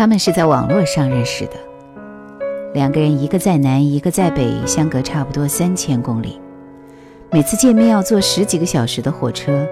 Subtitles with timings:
[0.00, 1.52] 他们是在网络上认识的，
[2.72, 6.40] 两个人一个在南，一个在北，相隔差不多三千公里，
[7.30, 9.66] 每次见面要坐十几个小时的火车。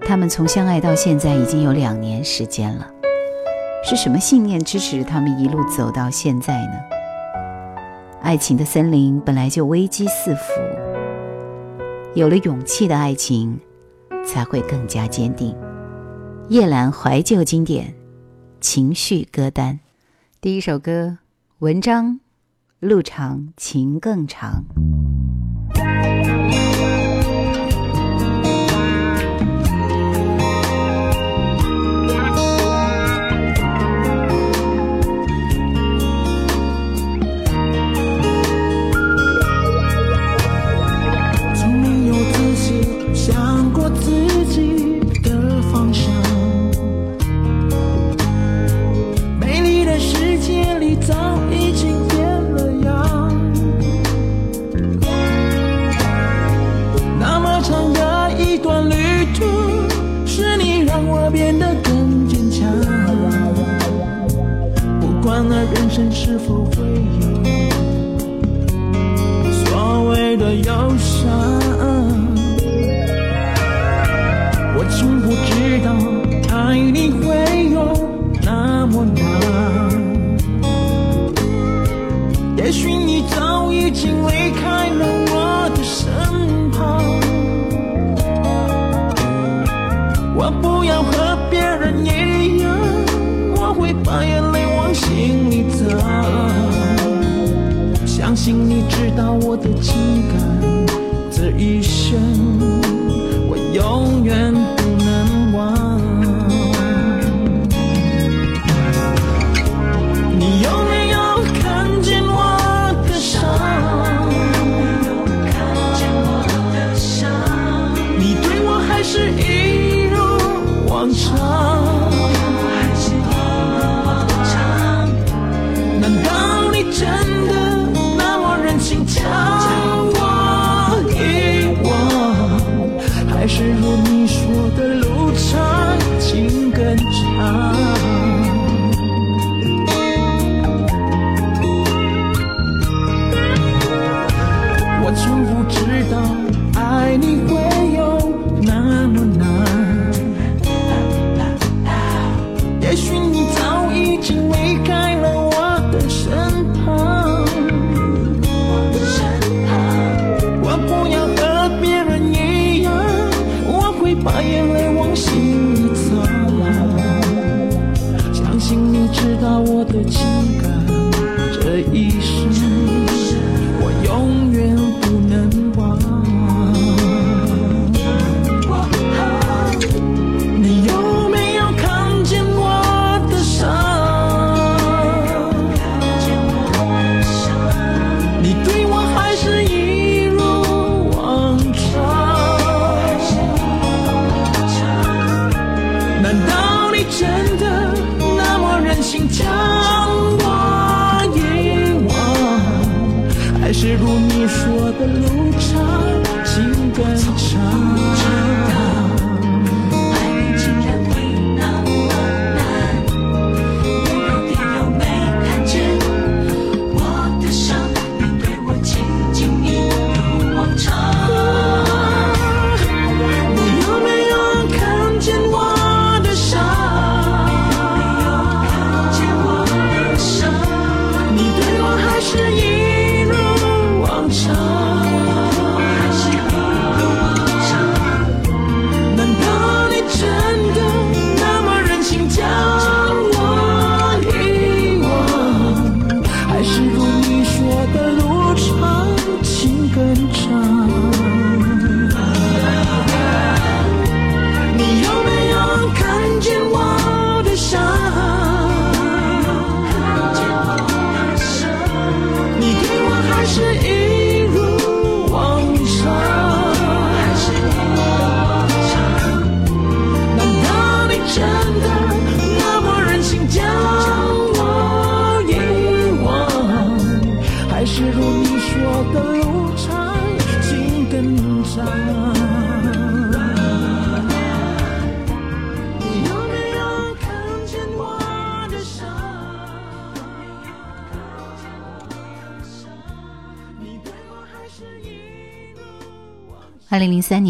[0.00, 2.90] 他们从相爱到现在已经有两年时间了，
[3.84, 6.72] 是什么信念支持他们一路走到现在呢？
[8.22, 10.42] 爱情的森林本来就危机四伏，
[12.14, 13.56] 有了勇气的爱情
[14.26, 15.54] 才会更加坚定。
[16.48, 17.94] 夜阑怀旧经典。
[18.64, 19.78] 情绪歌单，
[20.40, 21.18] 第一首歌，
[21.58, 22.18] 文章，
[22.80, 24.64] 路长情更长。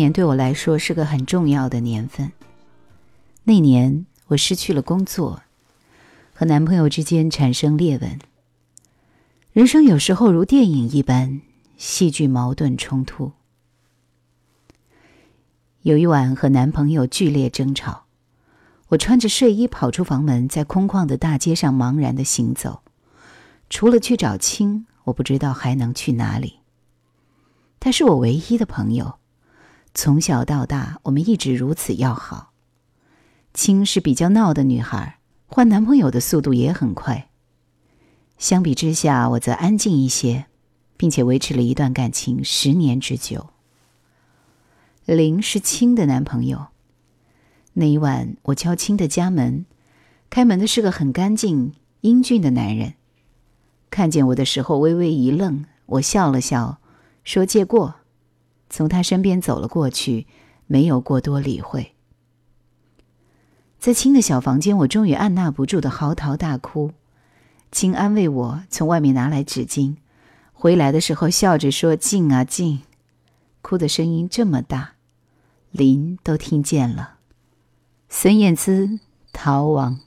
[0.04, 2.30] 年对我来说是个很重要的年份。
[3.44, 5.40] 那年我失去了工作，
[6.34, 8.18] 和男朋友之间产生裂纹。
[9.54, 11.40] 人生有时候如电影一般，
[11.78, 13.32] 戏剧矛盾冲突。
[15.80, 18.04] 有一晚和男朋友剧烈争吵，
[18.88, 22.82] 我穿着睡衣跑出房门，在空旷的大街上茫然的行走。
[23.70, 26.58] 除了去找青，我不知道还能去哪里。
[27.80, 29.14] 他是我唯一的朋友，
[29.94, 32.52] 从小到大我们一直如此要好。
[33.54, 37.30] 青是比较闹的女孩，换男朋友的速度也很快。
[38.36, 40.46] 相比之下，我则安静一些，
[40.96, 43.50] 并且维持了一段感情十年之久。
[45.04, 46.66] 林是青的男朋友。
[47.74, 49.64] 那一晚，我敲青的家门，
[50.28, 52.94] 开门的是个很干净、英俊的男人。
[53.90, 56.78] 看见我的时候，微微一愣，我笑了笑，
[57.22, 57.94] 说：“借过。”
[58.76, 60.26] 从他身边走了过去，
[60.66, 61.94] 没有过多理会。
[63.78, 66.90] 在青的小房间，我终于按捺不住的嚎啕大哭。
[67.70, 69.94] 青安慰我，从外面拿来纸巾，
[70.52, 72.80] 回来的时候笑着说：“静啊静。”
[73.62, 74.94] 哭的声音这么大。
[75.70, 77.18] 林都听见了，
[78.08, 78.98] 孙燕姿
[79.32, 80.00] 逃亡。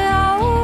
[0.00, 0.59] 是。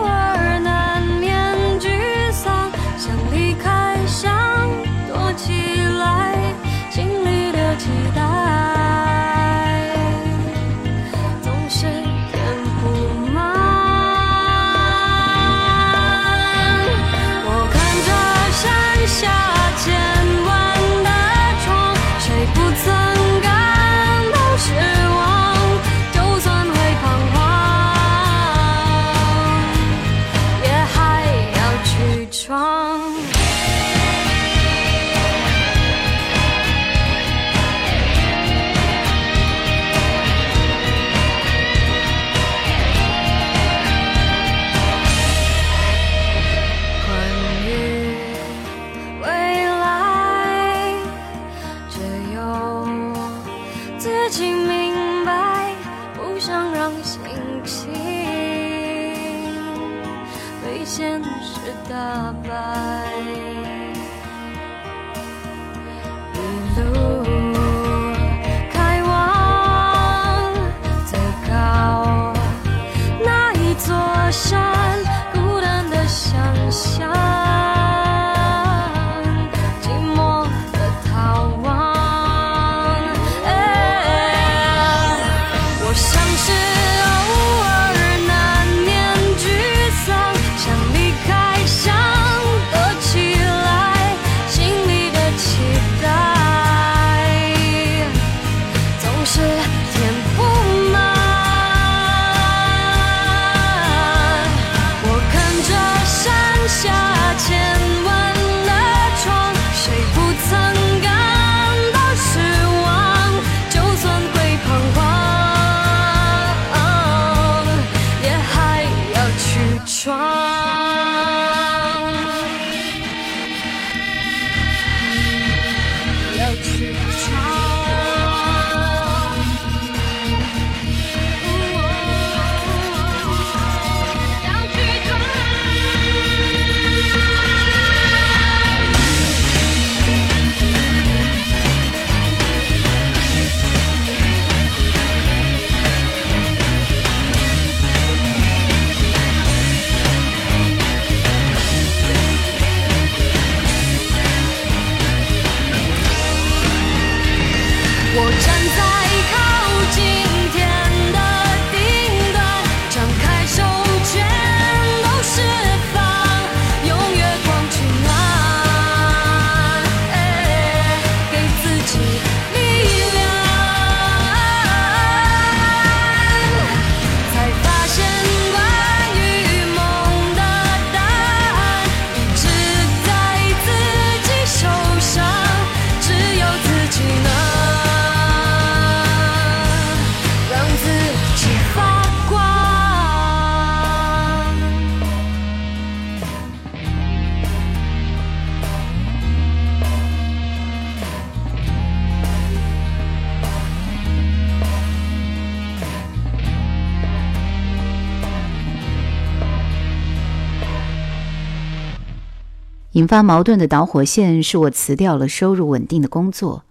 [212.97, 216.65] 引发矛盾的导火线是我辞掉了收入稳定的工作，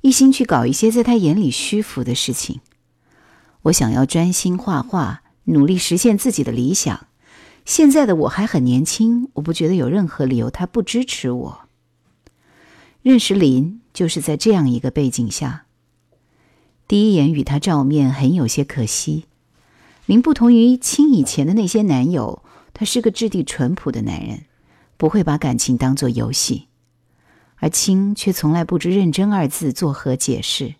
[0.00, 2.60] 一心去搞一些在他眼里虚浮的事情。
[3.62, 7.08] 我想要专心画画，努力实现自己的理想。
[7.64, 11.62] 现在的我还很年轻，我不觉得有任何理由他不支持我。
[13.02, 15.64] 认识林就是在这样一个背景下。
[16.86, 19.24] 第一眼与他照面很有些可惜。
[20.06, 24.44] 林不同于亲以前的那些男友，他是个质地淳朴的男人。
[25.02, 26.68] 不会把感情当作游戏，
[27.56, 30.76] 而青却从来不知“认真”二字作何解释。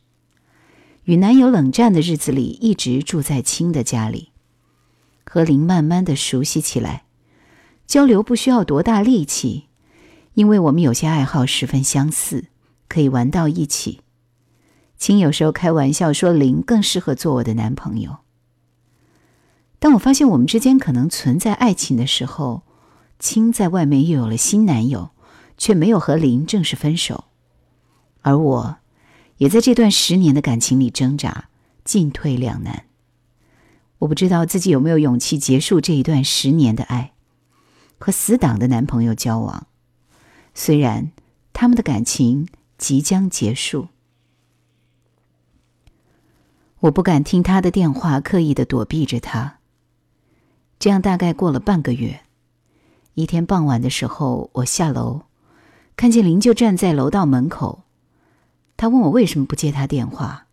[1.03, 4.31] 与男友冷战的日子里，一直住在青的家里，
[5.27, 7.03] 和林慢慢的熟悉起来。
[7.89, 9.65] 交流不需要多大力气，
[10.35, 12.45] 因为我们有些爱好十分相似，
[12.87, 14.03] 可以玩到一起。
[14.97, 18.19] 青有时候开玩笑说林更适合做我的男朋友。
[19.81, 22.63] 当我发现我们之间可能存在爱情的时候，
[23.23, 25.11] 青在外面又有了新男友，
[25.57, 27.27] 却没有和林正式分手，
[28.23, 28.79] 而我，
[29.37, 31.49] 也在这段十年的感情里挣扎，
[31.85, 32.87] 进退两难。
[34.01, 37.13] 我不知道自己有没有勇气结束这一段十年的爱，
[37.97, 39.69] 和死党的男朋友交往。
[40.53, 41.13] 虽然
[41.53, 43.87] 他们的感情即将结束，
[46.81, 49.59] 我不敢听他的电话，刻意的躲避着他。
[50.81, 52.23] 这样大概过了半个月。
[53.15, 55.23] 一天傍晚的时候，我下楼，
[55.97, 57.85] 看见林就站在楼道门口。
[58.77, 60.47] 他问我为什么不接他电话。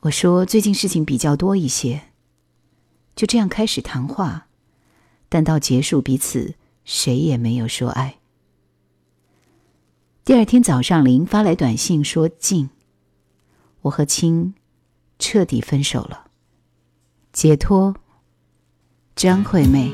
[0.00, 2.02] 我说最近事情比较多一些。
[3.14, 4.48] 就这样开始谈话，
[5.30, 8.18] 但到结束，彼此谁也没有说爱。
[10.22, 12.68] 第二天早上，林发来短信说：“静，
[13.80, 14.54] 我和青
[15.18, 16.26] 彻底分手了，
[17.32, 17.96] 解脱。”
[19.16, 19.90] 张惠妹。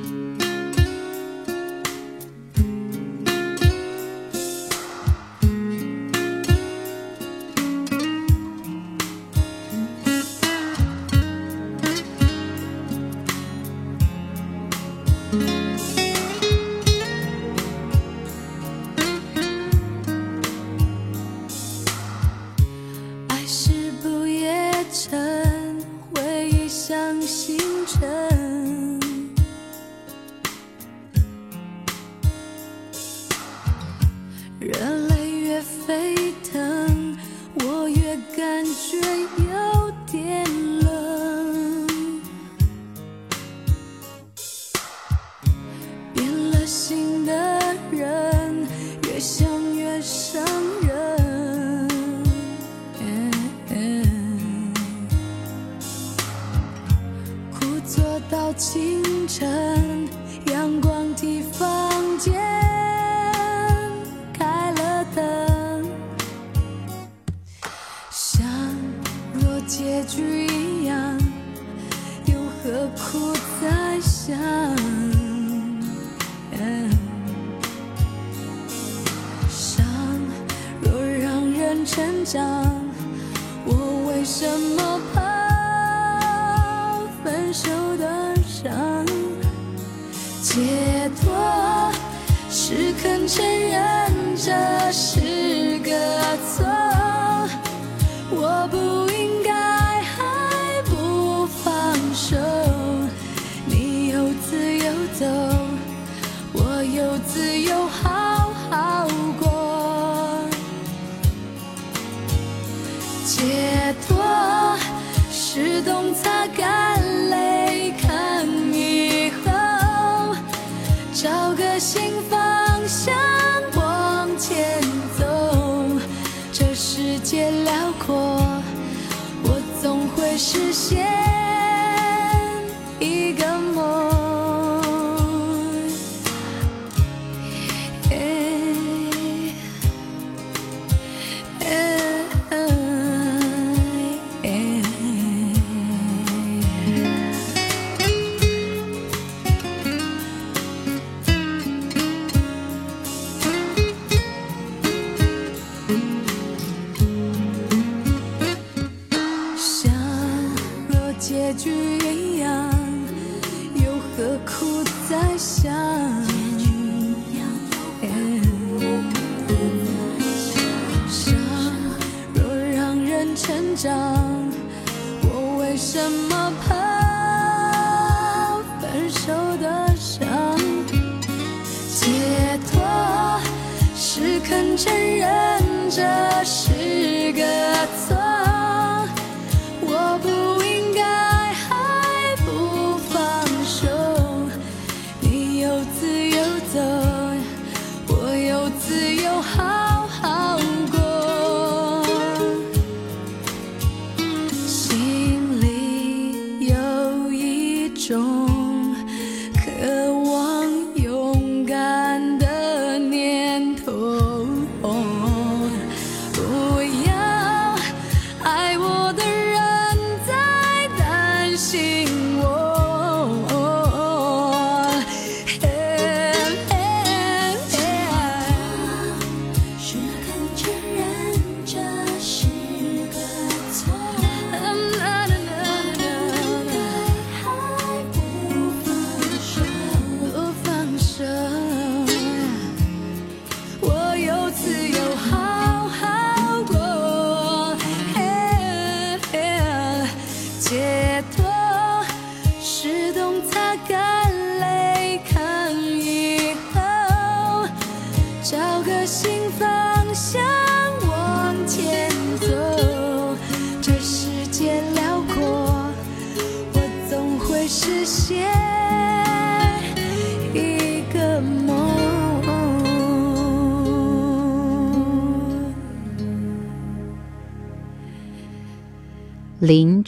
[87.53, 87.82] 手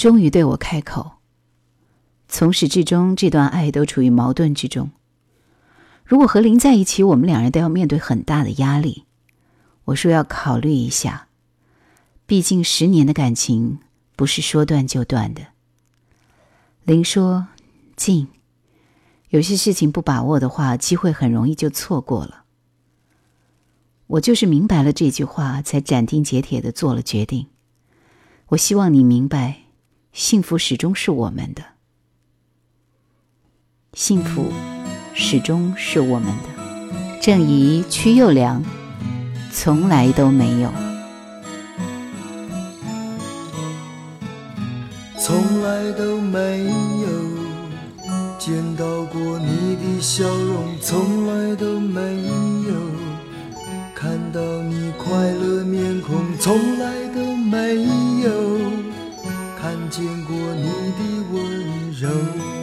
[0.05, 1.13] 终于对我开口。
[2.29, 4.91] 从始至终，这段爱都处于矛盾之中。
[6.05, 9.05] 如果和林在一起，我们两人都要面对很大的压力。
[9.85, 11.29] 我说要考虑一下，
[12.27, 13.79] 毕竟十年的感情
[14.15, 15.41] 不是说断就断的。
[16.83, 17.49] 林说
[17.97, 18.29] ：“静，
[19.31, 22.45] 有些事情不把握的话，机会很容易就错过了。”
[24.09, 27.47] 我就是明白了这句话，才斩钉截铁的做了决定。
[28.49, 29.63] 我希望你明白，
[30.15, 31.65] 幸福始终是我们的，
[33.95, 34.53] 幸福
[35.13, 37.19] 始终是我们的。
[37.21, 38.63] 郑怡、屈又良
[39.53, 40.71] 从来都没有。
[45.19, 47.09] 从来都没有
[48.39, 52.01] 见到过你的笑容，从来都没
[52.69, 52.75] 有
[53.97, 57.83] 看到你快乐面孔，从来都没
[58.23, 58.64] 有
[59.97, 62.54] 见过你的温柔。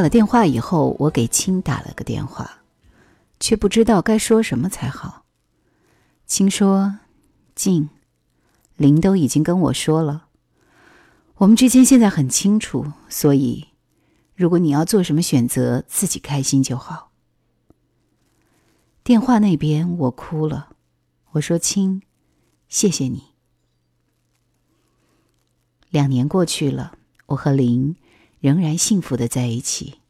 [0.00, 2.62] 挂了电话以后我给青打了个电话
[3.38, 5.26] 却不知道该说什么才好。
[6.24, 7.00] 青说
[7.54, 7.90] 静
[8.76, 10.28] 林都已经跟我说了。
[11.34, 13.66] 我们之间现在很清楚所以
[14.34, 17.10] 如果你要做什么选择自己开心就好。
[19.04, 20.70] 电话那边我哭了
[21.32, 22.00] 我说青
[22.70, 23.24] 谢谢你。
[25.90, 26.94] 两年过去了
[27.26, 27.94] 我和林
[28.40, 30.00] 仍然幸福的在一起。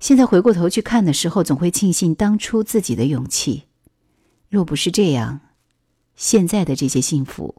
[0.00, 3.64] 现在回过头去看的时候总会庆幸当初自己的勇气。
[4.48, 5.40] 若不是这样
[6.14, 7.56] 现在的这些幸福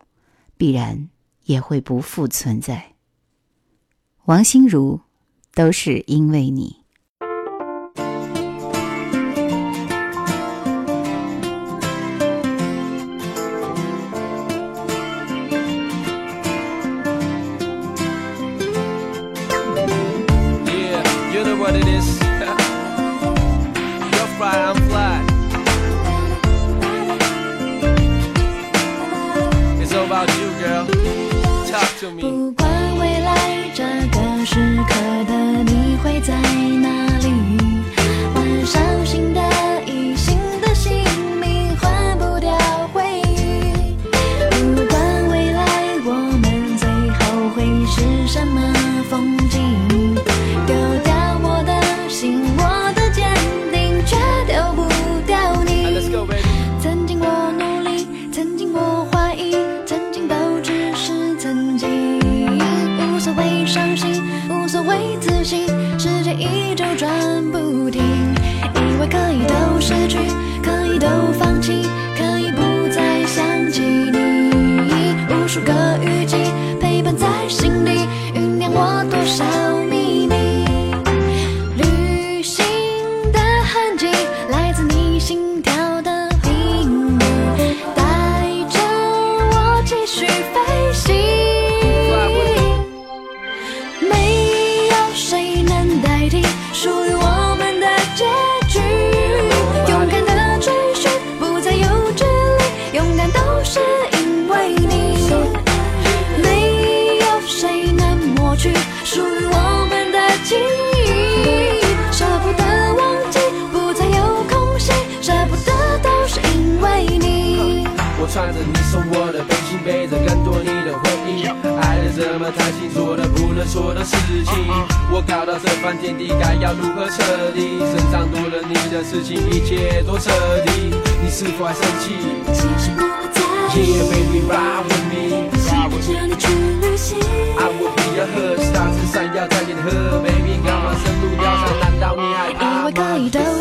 [0.55, 1.09] 必然
[1.43, 2.93] 也会不复存在。
[4.25, 5.01] 王心如
[5.53, 6.84] 都是因为你。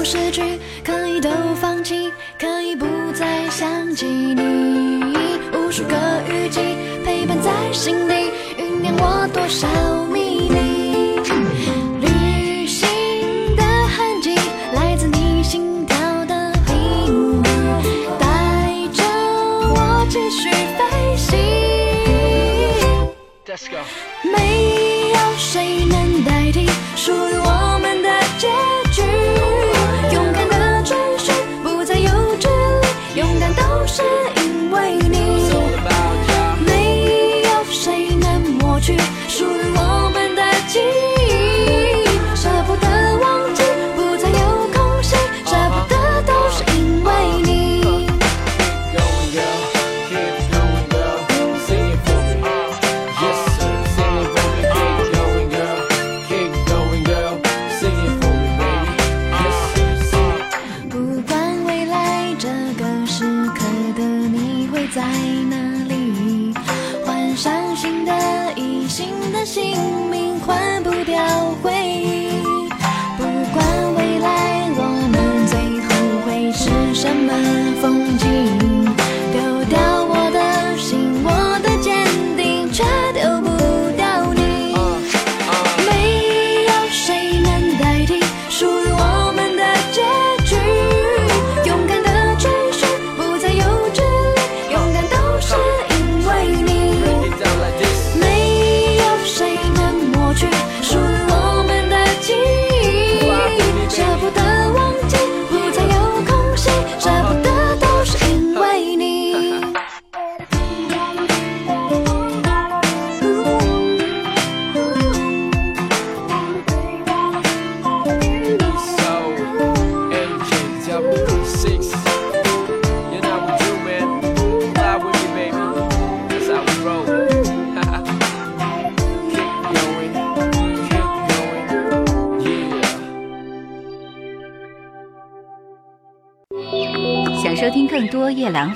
[0.04, 0.42] 失去
[0.84, 5.02] 可以都放弃可以不再想起你。
[5.52, 5.96] 无数个
[6.28, 6.60] 雨季
[7.04, 8.14] 陪伴在心底
[8.58, 9.66] 酝酿过多少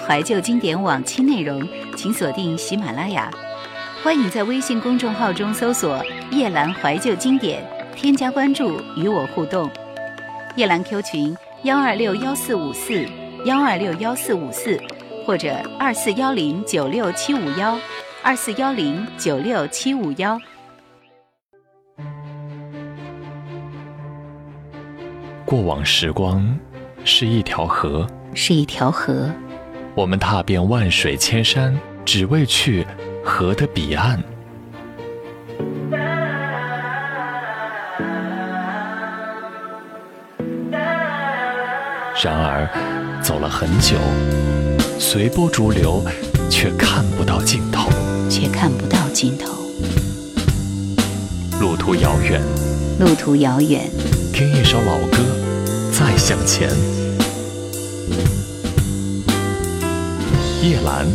[0.09, 3.31] 怀旧经典往期内容，请锁定喜马拉雅。
[4.03, 7.63] 欢迎在微信公众号中搜索“夜兰怀旧经典”，
[7.95, 9.71] 添加关注与我互动。
[10.57, 13.07] 夜兰 Q 群：幺二六幺四五四
[13.45, 14.81] 幺二六幺四五四，
[15.27, 17.79] 或者二四幺零九六七五幺
[18.23, 20.41] 二四幺零九六七五幺。
[25.45, 26.59] 过往时光
[27.05, 29.31] 是一条河，是一条河，
[29.99, 32.87] 我们踏遍万水千山，只为去
[33.25, 34.23] 河的彼岸。
[42.23, 42.71] 然而，
[43.21, 43.97] 走了很久，
[45.01, 46.05] 随波逐流，
[46.49, 47.91] 却看不到尽头。
[48.31, 49.53] 却看不到尽头。
[51.61, 52.41] 路途遥远，
[53.01, 53.91] 路途遥远，
[54.33, 55.19] 听一首老歌，
[55.91, 56.71] 再向前。
[60.61, 61.07] 叶兰，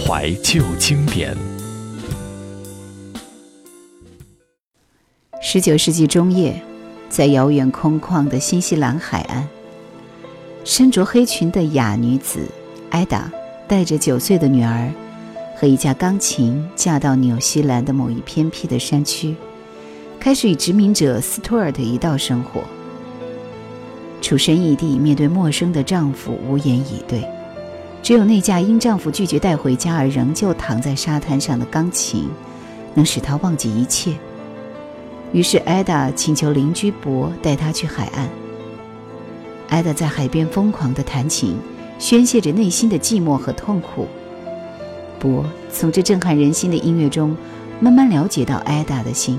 [0.00, 1.36] 怀旧经典。
[5.42, 6.58] 十九世纪中叶，
[7.10, 9.46] 在遥远空旷的新西兰海岸，
[10.64, 12.48] 身着黑裙的哑女子
[12.88, 13.30] 艾达，
[13.68, 14.90] 带着九岁的女儿
[15.54, 19.34] 和一架钢琴，嫁到纽西兰的某一偏僻的山区，
[20.18, 22.62] 开始与殖民者斯图尔特一道生活。
[24.22, 27.22] 处身异地，面对陌生的丈夫，无言以对。
[28.04, 32.28] 只有那架因丈夫拒绝带回家而仍旧躺在沙滩上的钢琴，
[32.92, 34.12] 能使她忘记一切。
[35.32, 38.28] 于是，艾达请求邻居博带她去海岸。
[39.70, 41.56] 艾达在海边疯狂地弹琴，
[41.98, 44.06] 宣泄着内心的寂寞和痛苦。
[45.18, 47.34] 博从这震撼人心的音乐中，
[47.80, 49.38] 慢慢了解到艾达的心。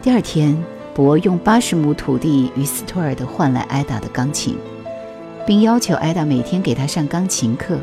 [0.00, 0.56] 第二天，
[0.94, 4.56] 博用八十亩土地与斯托尔特换来艾达的钢琴，
[5.46, 7.78] 并要求艾达每天给他上钢琴课。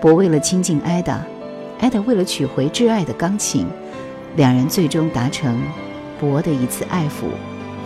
[0.00, 1.20] 博为了亲近艾达，
[1.80, 3.66] 艾达为了取回挚爱的钢琴。
[4.36, 5.60] 两人最终达成
[6.20, 7.26] 博的一次爱抚，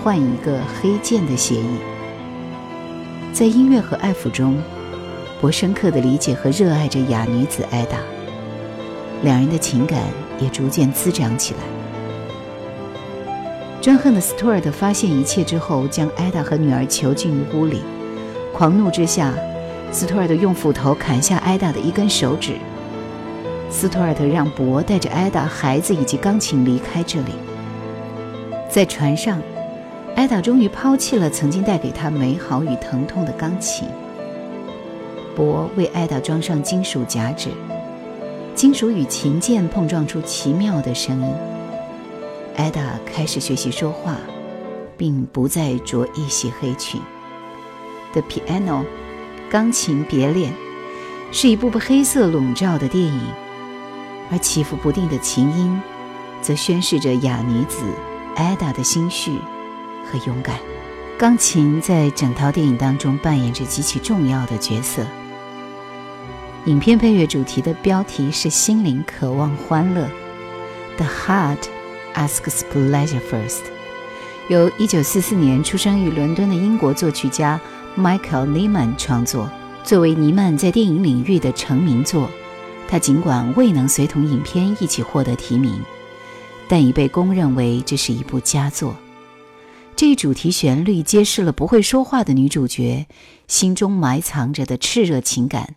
[0.03, 1.79] 换一个黑键的协议。
[3.33, 4.59] 在音乐和爱抚中，
[5.41, 7.97] 博深刻地理解和热爱着哑女子艾达，
[9.23, 10.01] 两人的情感
[10.39, 11.61] 也逐渐滋长起来。
[13.81, 17.81] 专横的斯图尔特发现一切之后，将艾达和女儿囚禁于屋里。
[18.53, 19.33] 狂怒之下，
[19.91, 22.55] 斯图尔特用斧头砍下艾达的一根手指。
[23.71, 27.33] 斯图尔特让博带着艾达、孩子以及钢琴离开这里。
[28.69, 29.41] 在船上，
[30.15, 33.89] 艾达终于抛弃了曾经带给她美好与疼痛的钢琴。
[35.35, 37.49] 博为艾达装上金属夹指，
[38.55, 41.35] 金属与琴键碰撞出奇妙的声音。
[42.57, 44.17] 艾达开始学习说话，
[44.99, 47.01] 并不再着一袭黑裙。
[48.13, 48.85] The Piano，
[49.51, 50.53] 钢琴别恋，
[51.31, 53.21] 是一部部黑色笼罩的电影。
[54.31, 55.81] 而起伏不定的琴音，
[56.41, 57.85] 则宣示着哑女子
[58.35, 59.39] 艾达的心绪
[60.05, 60.57] 和勇敢。
[61.19, 65.07] 钢琴在整套电影当中扮演着极其重要的角色。
[66.65, 70.09] 影片配乐主题的标题是“心灵渴望欢乐
[70.97, 71.59] ”，The heart
[72.15, 73.63] asks pleasure first，
[74.49, 77.61] 由1944年出生于伦敦的英国作曲家
[77.97, 79.51] Michael Nyman 创作，
[79.85, 82.31] 作为尼曼在电影领域的成名作。
[82.89, 85.79] 他尽管未能随同影片一起获得提名，
[86.67, 88.97] 但已被公认为这是一部佳作。
[89.95, 93.07] 这一主题旋律揭示了不会说话的女主角
[93.47, 95.77] 心中埋藏着的炽热情感，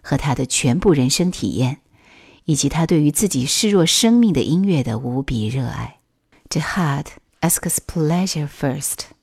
[0.00, 1.78] 和她的全部人生体验，
[2.44, 5.96] 以及她对于自己视若生命的音乐的无比热爱。
[6.50, 7.06] The heart
[7.40, 9.17] asks pleasure first。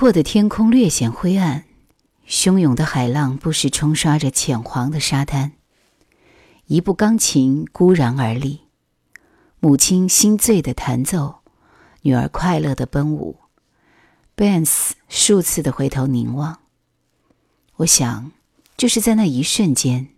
[0.00, 1.64] 阔的天空略显灰暗，
[2.26, 5.52] 汹涌的海浪不时冲刷着浅黄的沙滩。
[6.64, 8.60] 一部钢琴孤然而立，
[9.58, 11.40] 母亲心醉的弹奏，
[12.00, 13.40] 女儿快乐的奔舞。
[14.34, 16.60] Benz 数次的回头凝望。
[17.76, 18.32] 我想，
[18.78, 20.08] 就是在那一瞬间，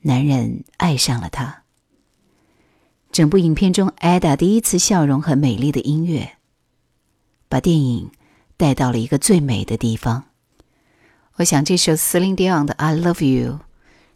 [0.00, 1.64] 男人爱上了她。
[3.12, 6.38] 整部影片中，Ada 第一次笑容和美丽的音乐，
[7.50, 8.10] 把电影
[8.58, 10.24] 带到了一个最美的地方。
[11.36, 13.60] 我想这首 celine dion 的 i love you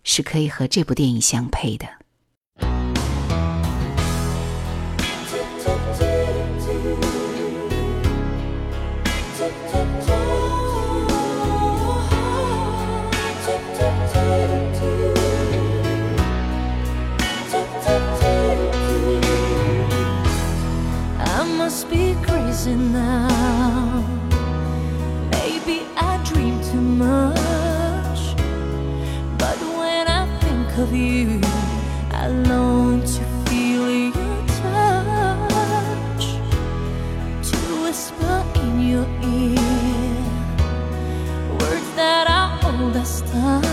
[0.02, 2.02] 是可以和这部电影相配的。
[30.82, 31.40] Of you,
[32.10, 34.12] I long to feel your
[34.60, 36.24] touch.
[37.50, 39.60] To whisper in your ear
[41.58, 43.71] words that are old as time.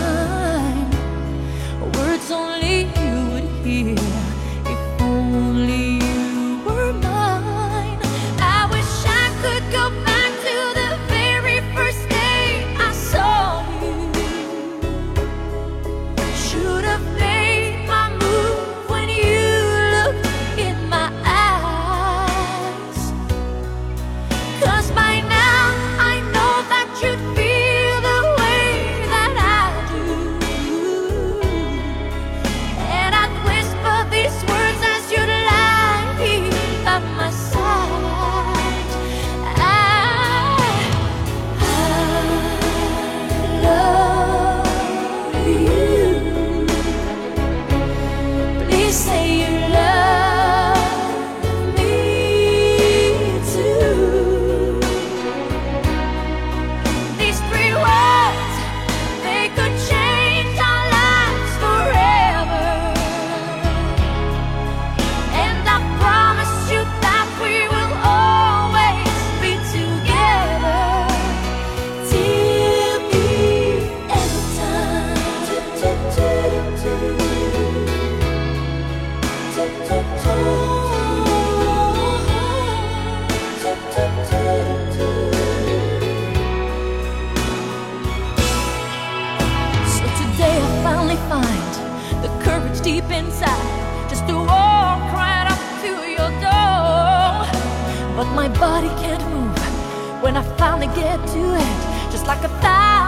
[98.82, 102.99] Body can't move when I finally get to it, just like a thousand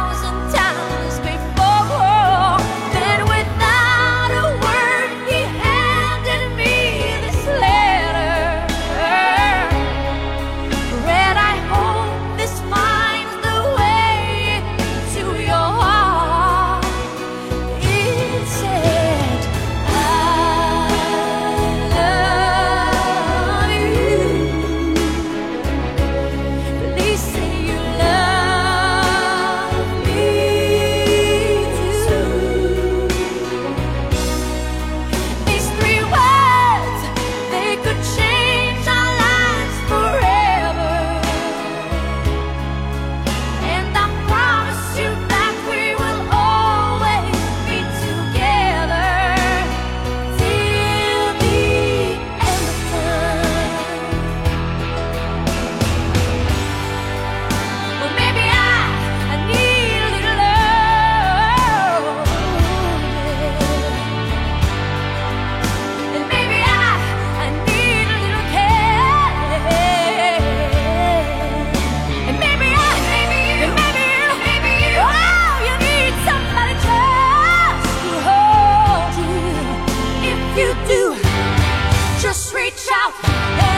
[82.71, 83.70] reach out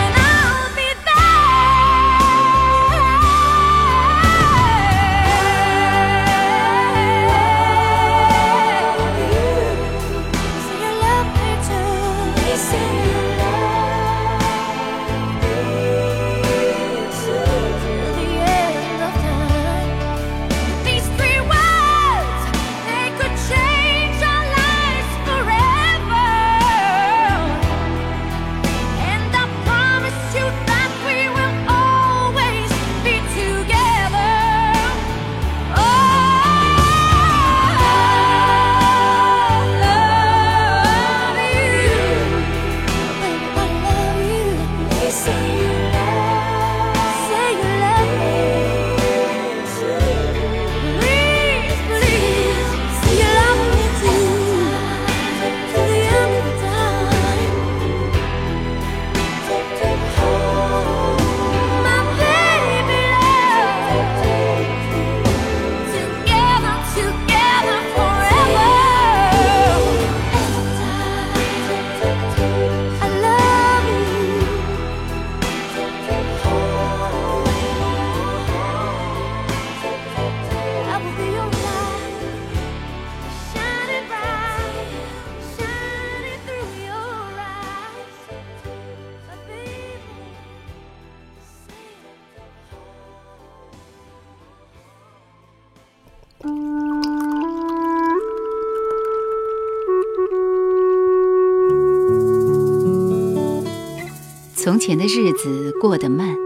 [104.63, 106.37] 从前的日子过得慢，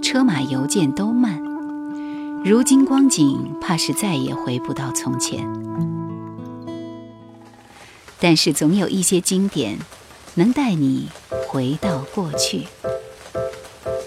[0.00, 1.38] 车马邮件都慢。
[2.42, 5.46] 如今光景，怕是再也回不到从前。
[8.18, 9.78] 但是总有一些经典，
[10.34, 11.10] 能带你
[11.46, 12.62] 回到过去。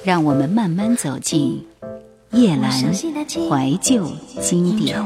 [0.04, 1.64] 让我们慢慢走进
[2.32, 4.08] 叶阑怀旧
[4.42, 4.98] 经典。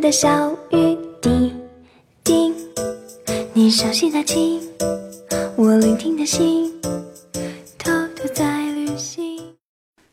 [0.00, 1.52] 的小雨滴
[2.24, 2.52] 滴，
[3.52, 4.24] 你熟悉的
[6.22, 6.80] 的心，
[7.76, 9.56] 偷偷在旅行。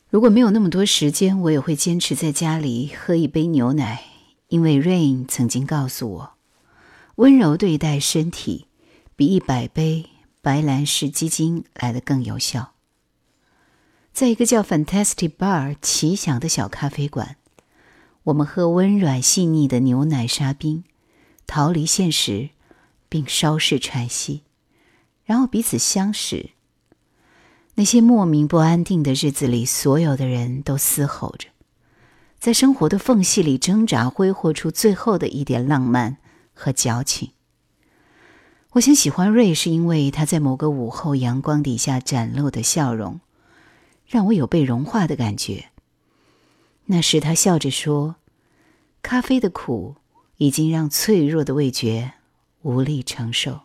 [0.08, 4.02] 如果没有那么多时间，我也会坚持在家里喝一杯牛奶，
[4.48, 6.30] 因为 Rain 曾经告诉我，
[7.14, 8.66] 温柔对待身体，
[9.14, 10.06] 比一百杯
[10.42, 12.72] 白兰氏鸡精来的更有效。
[14.12, 17.36] 在一个叫 Fantastic Bar 奇想的小咖啡馆，
[18.24, 20.82] 我们喝温软细腻的牛奶沙冰，
[21.46, 22.50] 逃离现实，
[23.08, 24.42] 并稍事喘息，
[25.30, 26.50] 然后彼此相识。
[27.76, 31.50] 那些莫名不安定的日子里，所有的人都嘶吼着，
[32.40, 36.16] 在生活的缝隙里挣扎，挥霍出最后的一点浪漫
[36.52, 37.30] 和矫情。
[38.72, 43.20] 我想喜欢瑞，是因为他在某个午后阳光底下展露的笑容。
[44.08, 45.66] 让我有被融化的感觉。
[46.86, 48.16] 那时他笑着说
[49.00, 49.94] ：“咖啡的苦
[50.38, 52.14] 已经让脆弱的味觉
[52.62, 53.60] 无力承受。”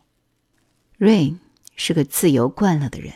[0.99, 1.39] Rain
[1.75, 3.13] 是个自由惯了的人，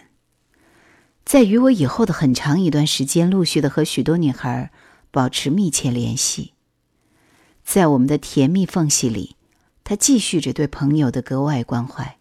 [1.26, 4.72] 在与我以后的很长一段时间，陆续的和许多女孩
[5.12, 6.54] 保持密切联系。
[7.64, 9.36] 在我们的甜蜜缝隙里，
[9.84, 12.18] 他继续着对朋友的格外关怀。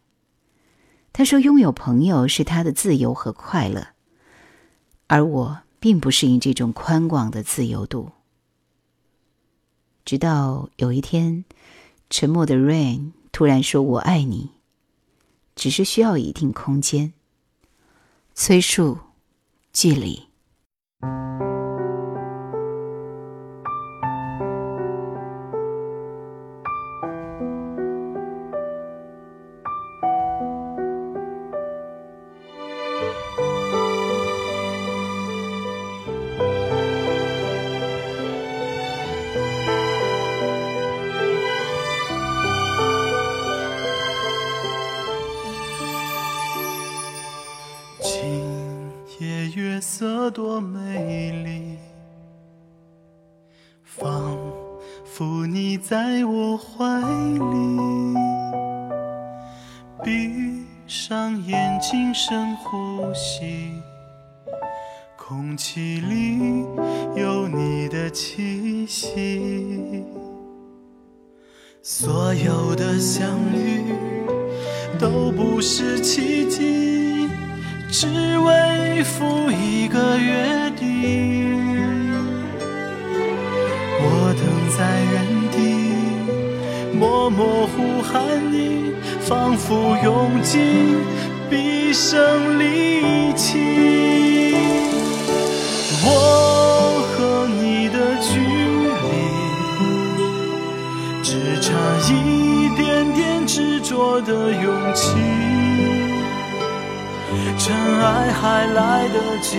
[1.12, 3.88] 他说：“拥有朋友是他的自由和快乐。”
[5.08, 8.12] 而我并不适应这种宽广的自由度。
[10.04, 11.44] 直到有一天，
[12.10, 14.50] 沉默的 Rain 突然说：“我爱你。”
[15.58, 17.12] 只是需要一定空间、
[18.32, 18.96] 催促、
[19.72, 20.28] 距离。
[101.30, 101.74] 只差
[102.08, 105.12] 一点点执着的勇气。
[107.58, 109.58] 真爱还来得及，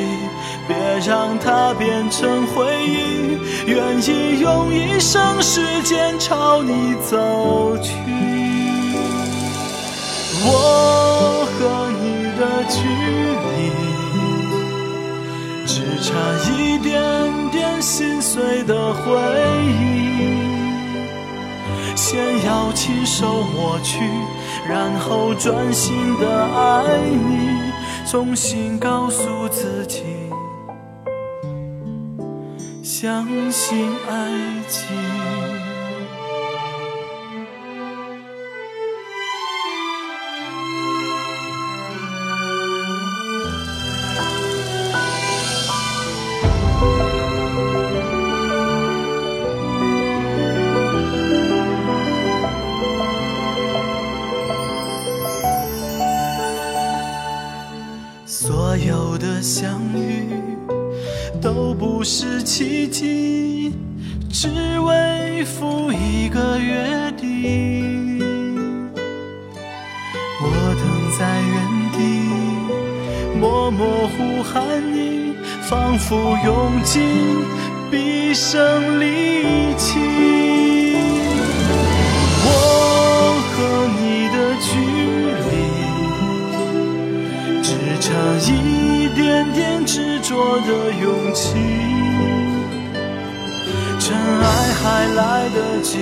[0.67, 0.75] 别
[1.07, 3.37] 让它变成回忆。
[3.67, 7.93] 愿意用一生时间朝你走去。
[10.41, 12.79] 我和你的距
[13.45, 13.69] 离，
[15.67, 16.09] 只差
[16.49, 16.91] 一点
[17.51, 19.05] 点心碎的回
[19.67, 20.48] 忆。
[22.01, 23.99] 先要亲手抹去，
[24.65, 27.59] 然后专心的爱你。
[28.09, 30.03] 重新告诉自己，
[32.81, 34.87] 相信爱情。
[75.99, 77.45] 付用尽
[77.91, 79.99] 毕生力气。
[82.45, 82.47] 我
[83.51, 83.55] 和
[83.99, 84.01] 你
[84.33, 84.69] 的距
[85.45, 85.51] 离。
[87.61, 87.69] 只
[87.99, 88.07] 差
[88.47, 88.49] 一
[89.13, 90.69] 点点执着的
[91.01, 91.43] 勇气。
[93.99, 94.47] 真爱
[94.81, 94.83] 还
[95.13, 95.19] 来
[95.49, 95.99] 得及，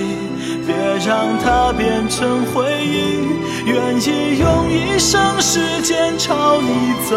[0.66, 0.74] 别
[1.06, 3.26] 让它变成回忆。
[3.66, 7.16] 愿意用一生时间朝你走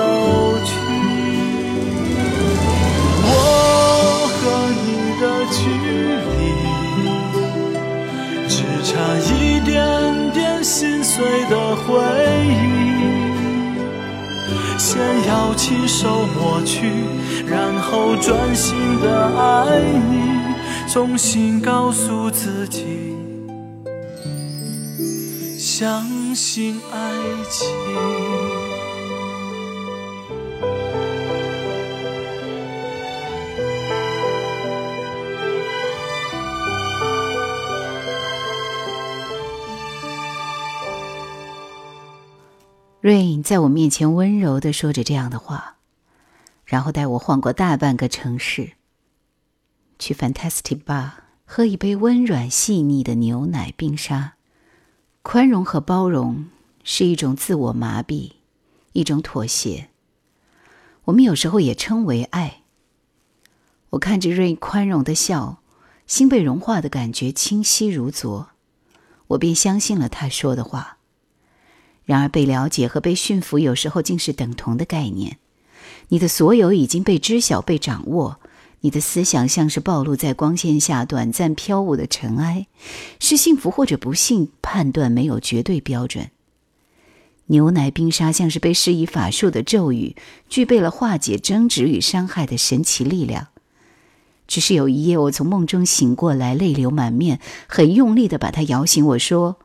[0.65, 0.80] 去。
[10.72, 11.99] 心碎的回
[12.47, 12.49] 忆。
[14.78, 16.89] 先要亲手抹去，
[17.45, 20.32] 然后专心的爱你。
[20.88, 23.17] 重新告诉自己，
[25.59, 26.97] 相信爱
[27.49, 27.67] 情。
[43.01, 45.77] Rain 在我面前温柔的说着这样的话，
[46.65, 48.73] 然后带我晃过大半个城市。
[49.97, 51.09] 去 Fantastic Bar
[51.43, 54.33] 喝一杯温软细腻的牛奶冰沙，
[55.23, 56.49] 宽容和包容
[56.83, 58.33] 是一种自我麻痹，
[58.93, 59.89] 一种妥协。
[61.05, 62.61] 我们有时候也称为爱。
[63.89, 65.63] 我看着 Rain 宽容的笑，
[66.05, 68.49] 心被融化的感觉清晰如昨，
[69.29, 70.99] 我便相信了他说的话。
[72.12, 75.38] 然而，被了解和被驯服有时候竟是等同的概念。
[76.09, 78.41] 你的所有已经被知晓、被掌握。
[78.82, 82.68] 你的思想像是暴露在光线下短暂飘舞的尘埃，
[83.22, 86.32] 是幸福或者不幸，判断没有绝对标准。
[87.45, 90.18] 牛奶冰沙像是被施以法术的咒语，
[90.49, 93.47] 具备了化解争执与伤害的神奇力量。
[94.49, 99.05] 只是有一夜，我从梦中醒过来，泪流满面，很用力的把他摇醒。
[99.05, 99.55] 我说：“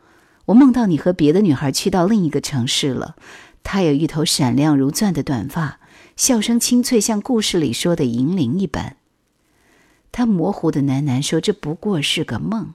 [0.46, 3.16] 我梦到你和别的女孩去到另一个城市了。
[3.62, 5.80] 她有一头闪亮如钻的短发，
[6.16, 8.96] 笑声清脆，像故事里说的银铃一般。”
[10.12, 12.72] 他模糊的喃喃说：“这不过是个梦，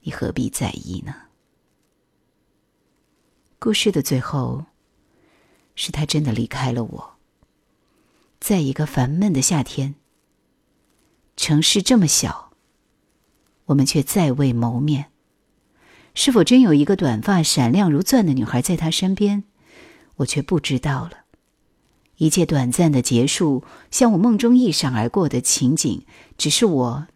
[0.00, 1.14] 你何必在意呢？”
[3.58, 4.66] 故事的最后，
[5.74, 7.14] 是他真的离开了我。
[8.38, 9.94] 在一个烦闷的夏天，
[11.36, 12.50] 城市这么小，
[13.66, 15.06] 我们却再未谋面。
[16.16, 19.44] 是否真有一个短发闪亮如钻的女孩在他身边？
[20.16, 21.10] 我却不知道了。
[22.16, 26.06] 一切短暂的结束，像我梦中一闪而过的情景，
[26.38, 27.06] 只是我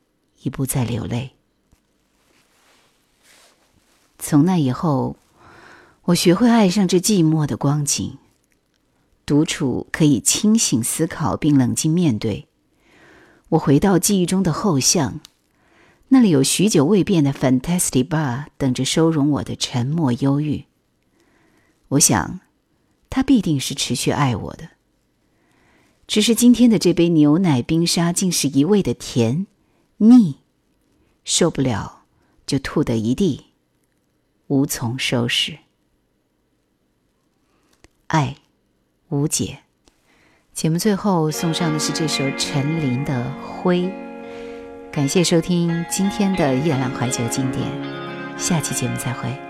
[0.43, 1.31] 已不再流泪。
[4.19, 5.17] 从那以后，
[6.03, 8.19] 我学会爱上这寂寞的光景。
[9.25, 12.49] 独处可以清醒思考并冷静面对。
[13.49, 15.21] 我回到记忆中的后巷，
[16.13, 20.65] 那里有许久未变的 Fantastic Bar 等着收容我的沉默忧郁。
[21.87, 22.41] 我想，
[23.09, 24.71] 他必定是持续爱我的。
[26.09, 29.47] 只是今天的这杯牛奶冰沙竟是一味的甜
[29.99, 30.39] 腻，
[31.25, 32.03] 受不了
[32.45, 33.47] 就吐得一地，
[34.49, 35.59] 无从收拾。
[38.09, 38.37] 爱
[39.11, 39.61] 无解。
[40.53, 43.25] 节目最后送上的是这首陈琳的
[43.63, 43.83] 《灰》。
[44.93, 47.65] 感谢收听今天的夜郎怀旧经典，
[48.37, 49.50] 下期节目再会。